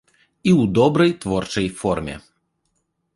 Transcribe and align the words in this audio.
І 0.45 0.51
ў 0.59 0.69
добрай 0.77 1.11
творчай 1.25 1.67
форме. 1.83 2.15